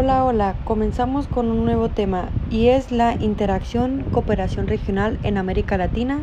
Hola, 0.00 0.24
hola, 0.24 0.54
comenzamos 0.64 1.26
con 1.26 1.50
un 1.50 1.64
nuevo 1.64 1.88
tema 1.88 2.28
y 2.52 2.68
es 2.68 2.92
la 2.92 3.14
interacción 3.14 4.04
cooperación 4.12 4.68
regional 4.68 5.18
en 5.24 5.36
América 5.38 5.76
Latina, 5.76 6.20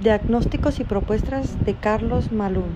diagnósticos 0.00 0.78
y 0.78 0.84
propuestas 0.84 1.64
de 1.64 1.74
Carlos 1.74 2.30
Malún. 2.30 2.70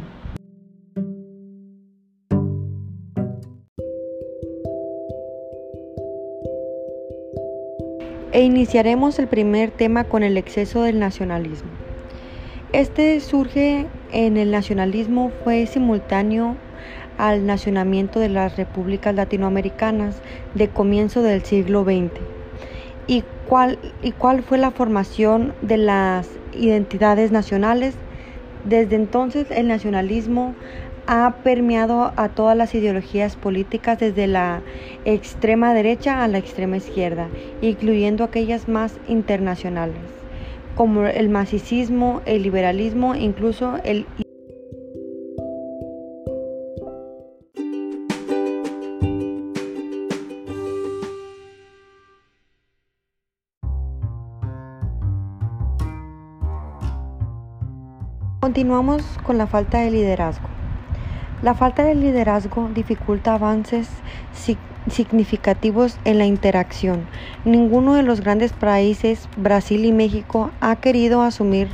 E 8.33 8.43
iniciaremos 8.43 9.21
el 9.21 9.29
primer 9.29 9.71
tema 9.71 10.03
con 10.03 10.25
el 10.25 10.37
exceso 10.39 10.83
del 10.83 10.99
nacionalismo. 10.99 11.71
Este 12.73 13.21
surge 13.21 13.87
en 14.11 14.37
el 14.37 14.51
nacionalismo, 14.51 15.31
fue 15.45 15.67
simultáneo 15.67 16.57
al 17.19 17.47
nacionamiento 17.47 18.21
de 18.21 18.29
las 18.29 18.57
repúblicas 18.57 19.15
latinoamericanas 19.15 20.17
de 20.55 20.69
comienzo 20.69 21.23
del 21.23 21.43
siglo 21.43 21.85
XX. 21.85 22.13
¿Y 23.07 23.23
cuál, 23.49 23.79
¿Y 24.03 24.13
cuál 24.13 24.43
fue 24.43 24.59
la 24.59 24.71
formación 24.71 25.55
de 25.63 25.77
las 25.77 26.29
identidades 26.53 27.31
nacionales? 27.33 27.95
Desde 28.65 28.97
entonces 28.97 29.47
el 29.51 29.69
nacionalismo 29.69 30.55
ha 31.07 31.37
permeado 31.45 32.13
a 32.17 32.29
todas 32.31 32.57
las 32.57 32.75
ideologías 32.75 33.37
políticas 33.37 33.99
desde 34.01 34.27
la 34.27 34.61
extrema 35.05 35.73
derecha 35.73 36.25
a 36.25 36.29
la 36.29 36.39
extrema 36.39 36.77
izquierda, 36.77 37.29
incluyendo 37.63 38.25
aquellas 38.25 38.69
más 38.69 38.99
internacionales, 39.07 40.01
como 40.75 41.07
el 41.07 41.29
marxismo, 41.29 42.23
el 42.27 42.43
liberalismo, 42.43 43.15
incluso 43.15 43.79
el 43.85 44.05
Continuamos 58.47 59.03
con 59.25 59.39
la 59.39 59.49
falta 59.49 59.81
de 59.81 59.91
liderazgo. 59.91 60.49
La 61.43 61.55
falta 61.55 61.83
de 61.83 61.97
liderazgo 61.97 62.71
dificulta 62.73 63.35
avances 63.35 63.89
significativos 64.89 65.99
en 66.05 66.19
la 66.19 66.27
interacción. 66.27 67.09
Ninguno 67.45 67.95
de 67.95 68.05
los 68.05 68.21
grandes 68.21 68.53
países, 68.53 69.29
Brasil 69.37 69.85
y 69.85 69.91
México, 69.91 70.53
ha 70.61 70.77
querido 70.77 71.23
asumir 71.23 71.67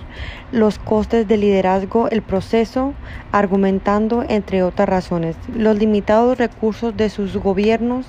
los 0.50 0.78
costes 0.78 1.28
de 1.28 1.36
liderazgo 1.36 2.08
el 2.08 2.22
proceso, 2.22 2.94
argumentando, 3.32 4.24
entre 4.26 4.62
otras 4.62 4.88
razones, 4.88 5.36
los 5.54 5.78
limitados 5.78 6.38
recursos 6.38 6.96
de 6.96 7.10
sus 7.10 7.36
gobiernos. 7.36 8.06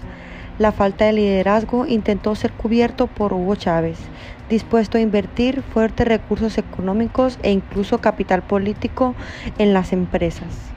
La 0.58 0.72
falta 0.72 1.04
de 1.04 1.12
liderazgo 1.12 1.86
intentó 1.86 2.34
ser 2.36 2.54
cubierto 2.54 3.08
por 3.08 3.34
Hugo 3.34 3.56
Chávez, 3.56 3.98
dispuesto 4.50 4.98
a 4.98 5.02
invertir 5.02 5.62
fuertes 5.62 6.08
recursos 6.08 6.58
económicos 6.58 7.40
e 7.44 7.52
incluso 7.52 8.00
capital 8.00 8.42
político 8.42 9.16
en 9.58 9.74
las 9.74 9.94
empresas. 9.94 10.74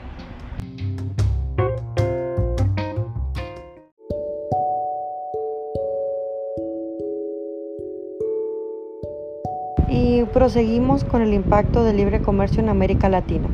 Y 9.89 10.23
proseguimos 10.33 11.03
con 11.03 11.21
el 11.21 11.33
impacto 11.33 11.83
del 11.83 11.97
libre 11.97 12.21
comercio 12.21 12.61
en 12.61 12.69
América 12.69 13.09
Latina. 13.09 13.47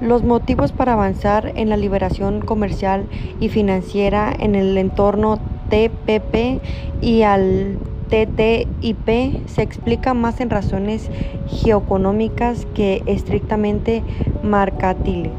Los 0.00 0.22
motivos 0.22 0.72
para 0.72 0.92
avanzar 0.92 1.52
en 1.56 1.70
la 1.70 1.76
liberación 1.76 2.40
comercial 2.40 3.06
y 3.40 3.48
financiera 3.48 4.34
en 4.38 4.54
el 4.54 4.76
entorno 4.76 5.38
TPP 5.70 6.60
y 7.00 7.22
al 7.22 7.78
TTIP 8.08 9.48
se 9.48 9.62
explica 9.62 10.14
más 10.14 10.40
en 10.40 10.50
razones 10.50 11.10
geoeconómicas 11.48 12.66
que 12.74 13.02
estrictamente 13.06 14.02
mercantiles. 14.42 15.32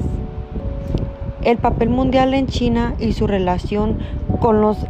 El 1.44 1.58
papel 1.58 1.90
mundial 1.90 2.34
en 2.34 2.48
China 2.48 2.96
y 3.00 3.14
su 3.14 3.26
relación 3.26 4.00
con 4.42 4.60
los 4.62 4.86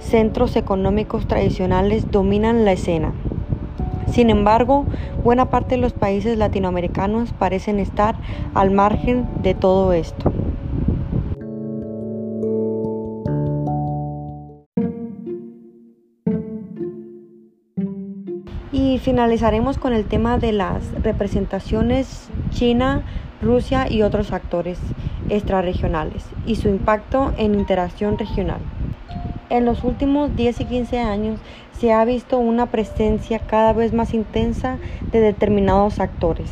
centros 0.00 0.56
económicos 0.56 1.26
tradicionales 1.26 2.10
dominan 2.10 2.64
la 2.64 2.72
escena. 2.72 3.12
Sin 4.10 4.30
embargo, 4.30 4.84
buena 5.24 5.46
parte 5.46 5.76
de 5.76 5.80
los 5.80 5.92
países 5.92 6.36
latinoamericanos 6.36 7.32
parecen 7.32 7.80
estar 7.80 8.16
al 8.54 8.70
margen 8.70 9.26
de 9.42 9.54
todo 9.54 9.92
esto. 9.92 10.30
Y 18.74 18.98
finalizaremos 18.98 19.78
con 19.78 19.92
el 19.92 20.04
tema 20.04 20.36
de 20.36 20.50
las 20.50 20.82
representaciones 21.00 22.28
China, 22.50 23.02
Rusia 23.40 23.86
y 23.88 24.02
otros 24.02 24.32
actores 24.32 24.80
extrarregionales 25.28 26.24
y 26.44 26.56
su 26.56 26.68
impacto 26.68 27.32
en 27.36 27.54
interacción 27.54 28.18
regional. 28.18 28.58
En 29.48 29.64
los 29.64 29.84
últimos 29.84 30.34
10 30.34 30.62
y 30.62 30.64
15 30.64 30.98
años 30.98 31.38
se 31.78 31.92
ha 31.92 32.04
visto 32.04 32.38
una 32.38 32.66
presencia 32.66 33.38
cada 33.38 33.72
vez 33.72 33.92
más 33.92 34.12
intensa 34.12 34.78
de 35.12 35.20
determinados 35.20 36.00
actores. 36.00 36.50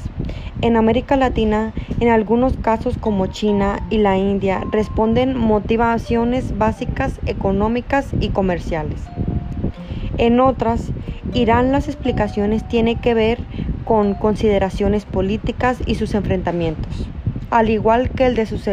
En 0.61 0.77
América 0.77 1.17
Latina, 1.17 1.73
en 1.99 2.09
algunos 2.09 2.57
casos 2.57 2.99
como 2.99 3.27
China 3.27 3.81
y 3.91 3.99
la 3.99 4.17
India, 4.17 4.63
responden 4.71 5.37
motivaciones 5.37 6.57
básicas 6.57 7.19
económicas 7.27 8.11
y 8.21 8.29
comerciales. 8.29 9.01
En 10.19 10.39
otras, 10.39 10.93
Irán 11.35 11.73
las 11.73 11.89
explicaciones 11.89 12.67
tienen 12.69 12.99
que 12.99 13.15
ver 13.15 13.39
con 13.85 14.15
consideraciones 14.15 15.05
políticas 15.05 15.79
y 15.87 15.95
sus 15.95 16.15
enfrentamientos, 16.15 17.09
al 17.51 17.71
igual 17.71 18.11
que 18.11 18.27
el 18.27 18.35
de 18.35 18.47
sus 18.47 18.69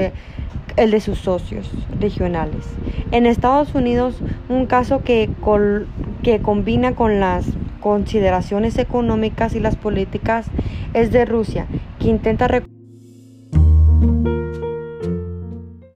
el 0.75 0.91
de 0.91 1.01
sus 1.01 1.19
socios 1.19 1.69
regionales. 1.99 2.65
En 3.11 3.25
Estados 3.25 3.75
Unidos, 3.75 4.15
un 4.47 4.65
caso 4.65 5.03
que, 5.03 5.29
que 6.23 6.39
combina 6.39 6.95
con 6.95 7.19
las 7.19 7.45
consideraciones 7.81 8.77
económicas 8.77 9.55
y 9.55 9.59
las 9.59 9.75
políticas 9.75 10.47
es 10.93 11.11
de 11.11 11.25
Rusia, 11.25 11.65
que 11.99 12.09
intenta 12.09 12.47